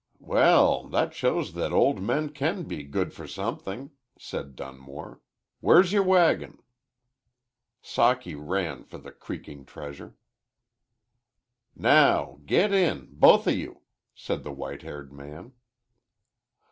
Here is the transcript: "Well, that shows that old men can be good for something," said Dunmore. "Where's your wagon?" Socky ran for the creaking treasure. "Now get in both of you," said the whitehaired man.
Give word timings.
"Well, 0.19 0.87
that 0.87 1.13
shows 1.13 1.53
that 1.53 1.71
old 1.71 2.01
men 2.01 2.29
can 2.29 2.63
be 2.63 2.81
good 2.85 3.13
for 3.13 3.27
something," 3.27 3.91
said 4.17 4.55
Dunmore. 4.55 5.21
"Where's 5.59 5.93
your 5.93 6.01
wagon?" 6.01 6.57
Socky 7.83 8.33
ran 8.35 8.83
for 8.83 8.97
the 8.97 9.11
creaking 9.11 9.63
treasure. 9.65 10.15
"Now 11.75 12.39
get 12.47 12.73
in 12.73 13.09
both 13.11 13.45
of 13.45 13.53
you," 13.55 13.81
said 14.15 14.41
the 14.43 14.51
whitehaired 14.55 15.11
man. 15.13 15.53